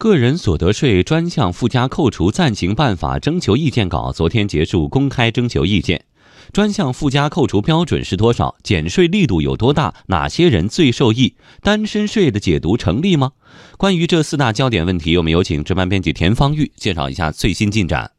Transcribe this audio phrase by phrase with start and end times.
[0.00, 6.06] 个人所得税专项附加扣除暂行办法征求意见稿昨天结束公开征求意见。
[6.54, 8.56] 专项附加扣除标准是多少？
[8.62, 9.94] 减税力度有多大？
[10.06, 11.36] 哪些人最受益？
[11.60, 13.32] 单身税的解读成立吗？
[13.76, 18.10] 关于这四大焦点问题，我们有请值班编辑田方玉介绍一下最新进展。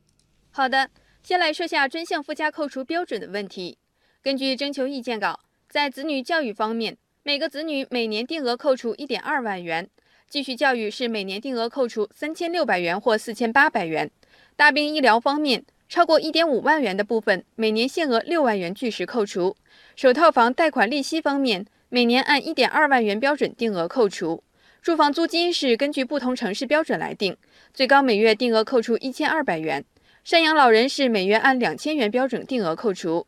[0.52, 0.88] 好的，
[1.24, 3.80] 先来说下专项附加扣除标准的问题。
[4.22, 9.90] 根据征求意见稿，在子女教育方面，每个子女每年定额扣除一点二万元。
[10.32, 14.10] 继续教育是每年定额扣除三千六百元或四千八百元。
[14.56, 19.58] 大病医疗方面，超过一点五万元的部分，每年限额六万元据实扣除。
[19.98, 24.42] 首套房贷款利息方面，每年按一点二万元标准定额扣除。
[24.82, 27.36] 住房租金是根据不同城市标准来定，
[27.74, 29.84] 最高每月定额扣除一千二百元。
[30.26, 33.28] 赡养老人是每月按两千元标准定额扣除。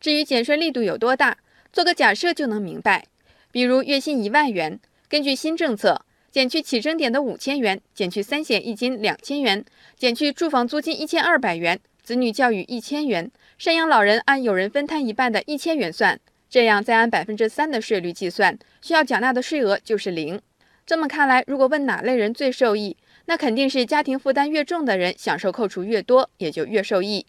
[0.00, 1.38] 至于减税力度有多大，
[1.72, 3.06] 做个假设就能明白。
[3.52, 6.04] 比如月薪一万元，根据新政策。
[6.30, 9.64] 减去起征点的五千元，减去三险一金两千元，
[9.96, 20.40] 减去住房租金一千二百元，子女教育一千元，赡养老人按有人分摊一半的一千元算，这样再按百分之三的税率计算，需要缴纳的税额就是零。
[20.86, 22.96] 这么看来，如果问哪类人最受益，
[23.26, 27.26] 那肯定是家庭负担越重的人，享受扣除越多，也就越受益。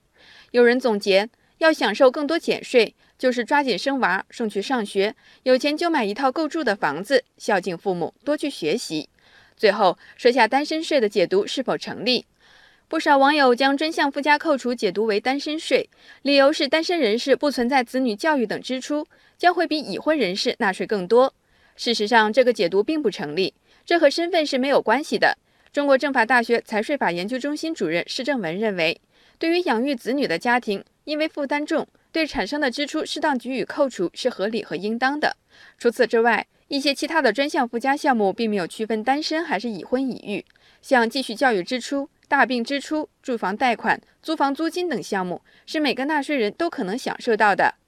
[0.51, 1.27] 有人总结，
[1.61, 2.93] 要享受更多减税。
[3.21, 9.07] 就是抓紧生娃，送去上学，有钱就买一套够住的房子，孝敬父母，多去学习。
[9.55, 12.25] 最后说下单身税的解读是否成立？
[12.87, 15.87] 不少网友将专项附加扣除解读为单身税，
[16.23, 19.05] 理由是单身人士不存在子女教育等支出，
[19.37, 21.31] 将会比已婚人士纳税更多。
[21.75, 23.53] 事实上，这个解读并不成立，
[23.85, 25.37] 这和身份是没有关系的。
[25.71, 28.99] 中国政法大学财税法研究中心主任施正文认为，
[29.41, 31.87] 对于养育子女的家庭，因为负担重。
[32.11, 35.35] 对产生的支出适当给予扣除是合理和应当的。
[35.79, 40.45] 除此之外，一些其他的专项附加项目并没有区分单身还是已婚已育，
[40.83, 47.73] 像继续教育支出、大病支出、住房贷款、租房租金等项目，是每个纳税人都可能享受到的。